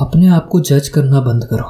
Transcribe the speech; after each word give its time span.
अपने 0.00 0.28
आप 0.28 0.46
को 0.48 0.60
जज 0.60 0.88
करना 0.88 1.20
बंद 1.20 1.44
करो। 1.44 1.64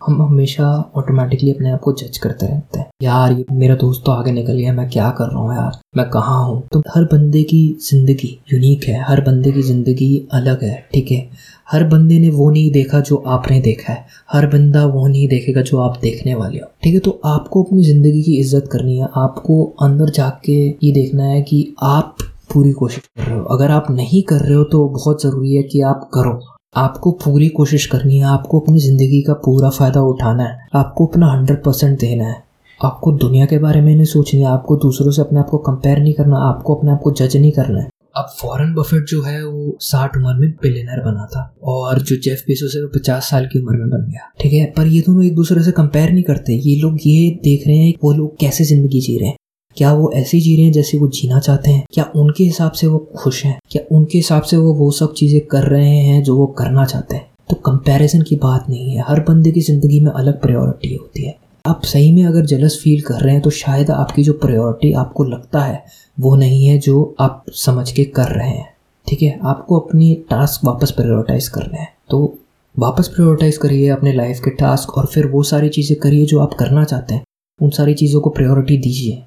हम 0.00 0.20
हमेशा 0.22 0.66
ऑटोमेटिकली 0.96 1.50
अपने 1.52 1.70
आप 1.70 1.80
को 1.80 1.92
जज 1.92 2.18
करते 2.18 2.46
रहते 2.46 2.78
हैं। 2.78 2.86
यार, 3.02 3.32
ये 3.32 3.44
मेरा 3.52 3.74
दोस्त 3.74 4.02
तो 4.06 4.12
आगे 4.12 4.32
निकल 4.32 4.56
गया, 4.56 4.72
मैं 4.72 4.88
क्या 4.90 5.10
कर 5.10 5.24
रहा 5.24 5.38
हूँ 5.38 5.54
यार? 5.54 5.78
मैं 5.96 6.08
कहाँ 6.10 6.44
हूँ? 6.44 6.62
तो 6.72 6.82
हर 6.94 7.04
बंदे 7.04 7.42
की 7.42 7.62
ज़िंदगी 7.80 8.38
यूनिक 8.52 8.84
है, 8.84 9.02
हर 9.02 9.20
बंदे 9.20 9.52
की 9.52 9.62
ज़िंदगी 9.62 10.28
अलग 10.32 10.62
है, 10.64 10.76
ठीक 10.94 11.10
है? 11.10 11.28
हर 11.70 11.84
बंदे 11.84 12.18
ने 12.18 12.30
वो 12.30 12.50
नहीं 12.50 12.70
देखा 12.70 13.00
जो 13.00 13.16
आपने 13.16 13.60
देखा 13.60 13.92
है। 13.92 14.06
हर 14.32 14.46
बंदा 14.46 14.84
वो 14.86 15.06
नहीं 15.06 15.26
देखेगा 15.28 15.62
जो 15.62 15.80
आप 15.80 15.98
देखने 16.02 16.34
वाले 16.34 16.58
हो, 16.58 16.66
ठीक 16.82 16.94
है? 16.94 17.00
तो 17.00 17.20
आपको 17.24 17.62
अपनी 17.62 17.82
ज़िंदगी 17.82 18.22
की 18.22 18.38
इज़्ज़त 18.38 18.68
करनी 18.72 18.98
है। 18.98 19.08
आपको 19.16 19.64
अंदर 19.82 20.04
जा 20.06 20.22
जाके 20.22 20.54
ये 20.86 20.92
देखना 20.92 21.24
है 21.24 21.42
कि 21.42 21.74
आप 21.82 22.16
पूरी 22.52 22.72
कोशिश 22.72 23.06
कर 23.06 23.22
रहे 23.22 23.38
हो। 23.38 23.44
अगर 23.46 23.70
आप 23.70 23.90
नहीं 23.90 24.22
कर 24.22 24.40
रहे 24.40 24.54
हो 24.54 24.64
तो 24.64 24.88
बहुत 24.88 25.22
ज़रूरी 25.22 25.54
है 25.54 25.62
कि 25.62 25.80
आप 25.82 26.10
करो। 26.14 26.40
आपको 26.74 27.10
पूरी 27.12 27.48
कोशिश 27.48 27.84
करनी 27.86 28.18
है, 28.18 28.24
आपको 28.24 28.60
अपनी 28.60 28.78
ज़िंदगी 28.78 29.20
का 29.22 29.32
पूरा 29.34 29.70
फ़ायदा 29.70 30.00
उठाना 30.00 30.44
है, 30.44 30.58
आपको 30.74 31.06
अपना 31.06 31.32
हंड्रेड 31.32 31.62
परसेंट 31.64 31.98
देना 32.00 32.24
है। 32.24 32.42
आपको 32.80 33.12
दुनिया 33.12 33.46
के 33.46 33.58
बारे 33.58 33.80
में 33.80 33.94
नहीं 33.94 34.04
सोचनी 34.04 34.40
है, 34.40 34.46
आपको 34.46 34.76
दूसरों 34.76 35.10
से 35.10 35.22
अपने 35.22 35.40
आप 35.40 35.48
को 35.50 35.58
कंपेयर 35.58 35.98
नहीं 35.98 36.14
करना, 36.14 36.36
आपको 36.38 36.74
अपने 36.74 36.90
आप 36.90 37.00
को 37.04 37.12
जज 37.12 37.36
नहीं 37.36 37.52
करना 37.52 37.80
है। 37.80 37.88
अब 38.16 38.32
फॉरेन 38.38 38.72
बफेट 38.74 39.04
जो 39.08 39.22
है, 39.22 39.44
वो 39.44 39.76
साठ 39.80 40.16
उम्र 40.16 40.34
में 40.34 40.50
बिलियनर 40.62 41.04
बना 41.04 41.26
था 41.26 41.54
और 41.64 42.00
जो 42.00 42.16
जेफ 42.16 42.44
बेसोस 42.48 42.74
है, 42.76 42.82
वो 42.82 42.88
पचास 42.88 43.30
साल 43.30 43.46
की 43.46 43.58
उम्र 43.58 43.76
में 43.76 43.90
बन 43.90 44.10
गया, 44.10 44.30
ठीक 44.40 44.52
है? 44.52 44.64
पर 44.76 44.86
ये 44.86 45.00
दोनों 45.00 45.24
एक 45.24 45.34
दूसरे 45.34 45.62
से 45.62 45.72
कंपेयर 45.72 46.12
नहीं 46.12 46.24
करते, 46.24 46.52
ये 46.52 46.76
लोग 46.76 46.98
ये 47.06 47.30
देख 47.44 47.66
रहे 47.66 47.76
हैं, 47.76 47.92
वो 48.04 48.12
लोग 48.12 48.36
कैसे 48.40 48.64
ज़िंदगी 48.64 49.00
जी 49.00 49.18
रहे 49.18 49.28
हैं। 49.28 49.36
क्या 49.76 49.92
वो 49.92 50.10
ऐसे 50.12 50.40
जी 50.40 50.54
रहे 50.56 50.64
हैं 50.64 50.72
जैसे 50.72 50.98
वो 50.98 51.08
जीना 51.08 51.38
चाहते 51.40 51.70
हैं? 51.70 51.84
क्या 51.92 52.10
उनके 52.16 52.44
हिसाब 52.44 52.72
से 52.72 52.86
वो 52.86 52.98
खुश 53.16 53.44
हैं? 53.44 53.58
क्या 53.70 53.82
उनके 53.92 54.18
हिसाब 54.18 54.42
से 54.42 54.56
वो 54.56 54.72
वो 54.74 54.90
सब 54.90 55.12
चीज़ें 55.14 55.40
कर 55.46 55.62
रहे 55.64 55.96
हैं 55.98 56.22
जो 56.22 56.36
वो 56.36 56.46
करना 56.58 56.84
चाहते 56.84 57.16
हैं? 57.16 57.26
तो 57.50 57.56
कंपैरिजन 57.56 58.22
की 58.22 58.36
बात 58.36 58.66
नहीं 58.70 58.94
है। 58.94 59.04
हर 59.08 59.20
बंदे 59.20 59.50
की 59.50 59.60
ज़िंदगी 59.60 60.00
में 60.00 60.10
अलग 60.12 60.40
प्रायोरिटी 60.40 60.94
होती 60.94 61.24
है। 61.24 61.34
आप 61.64 61.82
सही 61.84 62.12
में 62.12 62.24
अगर 62.24 62.44
जलस 62.46 62.78
फील 62.82 63.00
कर 63.00 63.20
रहे 63.20 63.32
हैं 63.32 63.42
तो 63.42 63.50
शायद 63.50 63.90
आपकी 63.90 64.22
जो 64.22 64.32
प्रायोरिटी 64.32 64.92
आपको 64.92 65.24
लगता 65.24 65.60
है, 65.60 65.82
वो 66.18 66.34
नहीं 66.36 66.66
है 66.66 66.78
जो 66.78 67.14
आप 67.20 67.44
समझ 67.54 67.90
के 67.92 68.04
कर 68.04 68.28
रहे 68.28 68.48
हैं। 68.48 68.68
ठीक 69.06 69.22
है? 69.22 69.38
आपको 69.44 69.78
अपनी 69.78 70.14
टास्क 70.30 70.64
वापस 70.64 70.90
प्रायोरिटाइज 70.90 71.48
करने 71.48 71.78
हैं। 71.78 71.88
तो 72.10 72.38
वापस 72.74 73.08
प्रायोरिटाइज 73.08 73.56
करिए 73.56 73.88
अपने 73.88 74.12
लाइफ 74.12 74.40
के 74.44 74.50
टास्क 74.50 74.96
और 74.98 75.06
फिर 75.06 75.26
वो 75.26 75.42
सारी 75.42 75.68
चीज़ें 75.68 75.98
करिए 75.98 76.24
जो 76.26 76.38
आप 76.40 76.54
करना 76.54 76.84
चाहते 76.84 77.14
हैं। 77.14 77.24
उन 77.60 77.70
सारी 77.70 77.94
चीज़ों 77.94 78.20
को 78.20 78.30
प्रायोरिटी 78.30 78.76
दीजिए। 78.76 79.22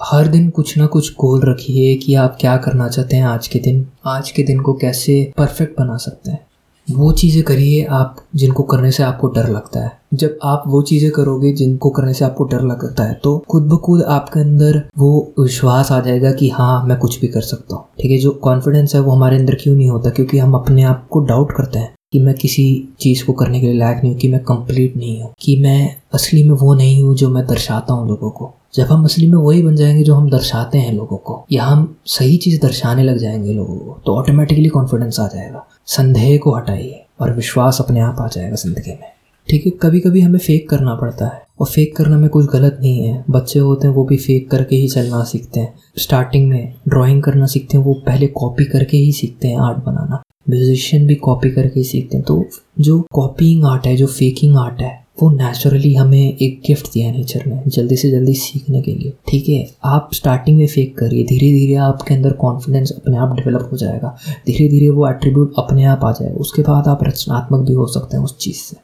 हर 0.00 0.26
दिन 0.28 0.48
कुछ 0.50 0.76
ना 0.78 0.86
कुछ 0.86 1.12
गोल 1.12 1.40
रखिए 1.42 1.94
कि 1.96 2.14
आप 2.14 2.36
क्या 2.40 2.56
करना 2.56 2.88
चाहते 2.88 3.16
हैं 3.16 3.24
आज 3.24 3.46
के 3.48 3.58
दिन, 3.58 3.86
आज 4.06 4.30
के 4.30 4.42
दिन 4.42 4.60
को 4.60 4.72
कैसे 4.74 5.32
परफेक्ट 5.38 5.78
बना 5.78 5.96
सकते 5.96 6.30
हैं। 6.30 6.44
वो 6.88 7.10
चीज़ें 7.12 7.42
करिए 7.42 7.84
आप 7.84 8.16
जिनको 8.36 8.62
करने 8.62 8.90
से 8.90 9.02
आपको 9.02 9.28
डर 9.28 9.48
लगता 9.48 9.80
है। 9.80 9.92
जब 10.14 10.38
आप 10.44 10.64
वो 10.66 10.82
चीज़ें 10.82 11.10
करोगे 11.10 11.52
जिनको 11.52 11.90
करने 11.90 12.12
से 12.14 12.24
आपको 12.24 12.44
डर 12.44 12.62
लगता 12.62 13.04
है 13.04 13.14
तो 13.24 13.36
खुद 13.50 13.68
ब 13.68 13.78
खुद 13.78 14.02
आपके 14.02 14.40
अंदर 14.40 14.82
वो 14.98 15.32
विश्वास 15.40 15.92
आ 15.92 16.00
जाएगा 16.00 16.32
कि 16.32 16.50
हाँ 16.50 16.84
मैं 16.86 16.98
कुछ 16.98 17.20
भी 17.20 17.28
कर 17.28 17.40
सकता 17.42 17.76
हूँ। 17.76 17.84
ठीक 18.00 18.10
है, 18.10 18.18
जो 18.18 18.30
कॉन्फिडेंस 18.42 18.94
है 18.94 19.00
वो 19.00 19.12
हमारे 19.12 19.36
अंदर 19.36 19.54
क्यों 19.54 19.74
नहीं 19.76 19.88
होता? 19.88 20.10
क्योंकि 20.10 20.38
हम 20.38 20.54
अपने 20.54 20.82
आप 20.82 21.06
को 21.10 21.20
डाउट 21.22 21.52
करते 21.56 21.78
हैं 21.78 21.94
कि 22.12 22.18
मैं 22.20 22.34
किसी 22.34 22.66
चीज़ 23.00 23.24
को 23.24 23.32
करने 23.32 23.60
के 23.60 23.66
लिए 23.66 23.76
लायक 23.76 23.96
नहीं 23.96 24.12
हूँ, 24.12 24.20
कि 24.20 24.28
मैं 24.28 24.42
कंप्लीट 24.44 24.96
नहीं 24.96 25.20
हूँ, 25.22 25.32
कि 25.40 25.56
मैं 25.56 25.96
असली 26.14 26.42
में 26.42 26.54
वो 26.54 26.74
नहीं 26.74 27.02
हूँ 27.02 27.14
जो 27.14 27.30
मैं 27.30 27.46
दर्शाता 27.46 27.94
हूँ 27.94 28.08
लोगों 28.08 28.30
को। 28.30 28.52
जब 28.76 28.86
हम 28.86 29.04
असली 29.04 29.26
में 29.26 29.38
वही 29.38 29.62
बन 29.62 29.76
जाएँगे 29.76 30.02
जो 30.04 30.14
हम 30.14 30.30
दर्शाते 30.30 30.78
हैं 30.78 30.92
लोगों 30.92 31.16
को, 31.16 31.44
या 31.52 31.64
हम 31.64 31.96
सही 32.06 32.36
चीज़ 32.36 32.60
दर्शाने 32.62 33.02
लग 33.02 33.18
जाएँगे 33.18 33.52
लोगों 33.52 33.76
को 33.76 34.00
तो 34.06 34.14
ऑटोमेटिकली 34.14 34.68
कॉन्फिडेंस 34.68 35.20
आ 35.20 35.26
जाएगा। 35.26 35.66
संदेह 35.86 36.36
को 36.38 36.54
हटाइए 36.56 37.04
और 37.20 37.32
विश्वास 37.32 37.80
अपने 37.80 38.00
आप 38.00 38.16
आ 38.20 38.26
जाएगा 38.28 38.56
ज़िंदगी 38.56 38.90
में। 38.90 39.10
ठीक 39.48 39.66
है 39.66 39.72
कभी 39.82 40.00
कभी 40.00 40.20
हमें 40.20 40.38
फेक 40.38 40.68
करना 40.68 40.94
पड़ता 40.94 41.26
है, 41.26 41.42
और 41.60 41.66
फेक 41.66 41.96
करने 41.96 42.16
में 42.16 42.28
कुछ 42.28 42.46
गलत 42.46 42.78
नहीं 42.82 43.06
है। 43.08 43.24
बच्चे 43.30 43.58
होते 43.58 43.86
हैं, 43.88 43.94
वो 43.94 44.04
भी 44.04 44.16
फेक 44.16 44.50
करके 44.50 44.76
ही 44.76 44.88
चलना 44.88 45.22
सीखते 45.24 45.60
हैं। 45.60 45.74
स्टार्टिंग 45.98 46.48
में 46.48 46.74
ड्राइंग 46.88 47.22
करना 47.22 47.46
सीखते 47.46 47.76
हैं, 47.78 47.84
वो 47.84 47.94
पहले 48.06 48.26
कॉपी 48.26 48.64
करके 48.64 48.96
ही 48.96 49.12
सीखते 49.12 49.48
हैं 49.48 49.58
आर्ट 49.58 49.78
बनाना। 49.78 50.22
म्यूजिशियन 50.50 51.06
भी 51.06 51.14
कॉपी 51.14 51.50
करके 51.50 51.80
ही 51.80 51.84
सीखते 51.84 52.16
हैं 52.16 52.26
तो 52.26 52.44
जो 52.80 53.00
कॉपिंग 53.12 53.64
आर्ट 53.64 53.86
है, 53.86 53.96
जो 53.96 54.06
फेकिंग 54.06 54.56
आर्ट 54.56 54.80
है 54.80 55.05
वो 55.22 55.30
नेचुरली 55.30 55.92
हमें 55.94 56.36
एक 56.36 56.60
गिफ्ट 56.66 56.86
दिया 56.86 57.06
है 57.06 57.16
नेचर 57.16 57.44
ने, 57.46 57.62
जल्दी 57.66 57.96
से 57.96 58.10
जल्दी 58.10 58.34
सीखने 58.34 58.80
के 58.82 58.94
लिए। 58.94 59.12
ठीक 59.28 59.48
है? 59.48 59.66
आप 59.84 60.08
स्टार्टिंग 60.12 60.56
में 60.58 60.66
फेक 60.66 60.96
करिए 60.98 61.24
धीरे 61.24 61.50
धीरे 61.52 61.74
आपके 61.74 62.14
अंदर 62.14 62.32
कॉन्फिडेंस 62.32 62.92
अपने 62.92 63.16
आप 63.16 63.34
डेवलप 63.36 63.68
हो 63.72 63.76
जाएगा। 63.76 64.16
धीरे 64.46 64.68
धीरे 64.68 64.90
वो 64.90 65.08
एट्रीब्यूट 65.10 65.52
अपने 65.58 65.84
आप 65.84 66.04
आ 66.04 66.12
जाएगा। 66.12 66.34
उसके 66.34 66.62
बाद 66.62 66.88
आप 66.88 67.04
रचनात्मक 67.04 67.66
भी 67.66 67.72
हो 67.72 67.86
सकते 67.86 68.16
हैं 68.16 68.24
उस 68.24 68.36
चीज़ 68.38 68.56
से। 68.56 68.76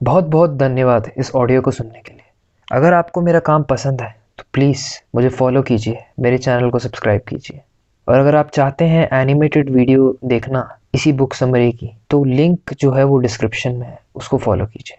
बहुत 0.00 0.24
बहुत 0.24 0.56
धन्यवाद 0.56 1.10
इस 1.18 1.30
ऑडियो 1.34 1.60
को 1.60 1.70
सुनने 1.70 2.00
के 2.06 2.12
लिए। 2.12 2.76
अगर 2.76 2.92
आपको 2.92 3.20
मेरा 3.20 3.38
काम 3.40 3.62
पसंद 3.62 4.02
है 4.02 4.16
तो 4.38 4.44
प्लीज़ 4.52 4.84
मुझे 5.14 5.28
फॉलो 5.28 5.62
कीजिए, 5.62 5.98
मेरे 6.20 6.38
चैनल 6.38 6.70
को 6.70 6.78
सब्सक्राइब 6.78 7.20
कीजिए। 7.28 7.60
और 8.08 8.18
अगर 8.18 8.36
आप 8.36 8.50
चाहते 8.54 8.84
हैं 8.84 9.08
एनिमेटेड 9.12 9.70
वीडियो 9.70 10.16
देखना 10.24 10.68
इसी 10.94 11.12
बुक 11.12 11.34
समरी 11.34 11.72
की 11.72 11.90
तो 12.10 12.22
लिंक 12.24 12.74
जो 12.80 12.92
है 12.92 13.04
वो 13.04 13.18
डिस्क्रिप्शन 13.18 13.72
में 13.72 13.86
है, 13.86 13.98
उसको 14.14 14.38
फॉलो 14.38 14.66
कीजिए। 14.66 14.98